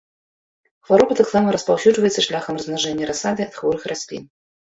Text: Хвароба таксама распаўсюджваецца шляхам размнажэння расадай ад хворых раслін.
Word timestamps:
Хвароба 0.87 1.17
таксама 1.19 1.47
распаўсюджваецца 1.57 2.25
шляхам 2.27 2.57
размнажэння 2.59 3.09
расадай 3.13 3.45
ад 3.49 3.53
хворых 3.59 3.81
раслін. 3.93 4.23